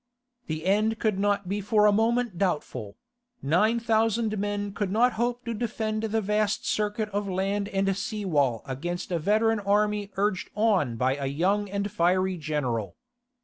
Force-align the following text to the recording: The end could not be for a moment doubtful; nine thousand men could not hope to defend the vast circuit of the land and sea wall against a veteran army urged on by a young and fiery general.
The 0.47 0.65
end 0.65 0.97
could 0.97 1.19
not 1.19 1.47
be 1.47 1.61
for 1.61 1.85
a 1.85 1.91
moment 1.91 2.39
doubtful; 2.39 2.97
nine 3.43 3.79
thousand 3.79 4.35
men 4.39 4.73
could 4.73 4.91
not 4.91 5.13
hope 5.13 5.45
to 5.45 5.53
defend 5.53 6.01
the 6.01 6.21
vast 6.21 6.67
circuit 6.67 7.07
of 7.09 7.27
the 7.27 7.31
land 7.33 7.69
and 7.69 7.95
sea 7.95 8.25
wall 8.25 8.63
against 8.65 9.11
a 9.11 9.19
veteran 9.19 9.59
army 9.59 10.09
urged 10.17 10.49
on 10.55 10.95
by 10.95 11.17
a 11.17 11.27
young 11.27 11.69
and 11.69 11.91
fiery 11.91 12.35
general. 12.37 12.95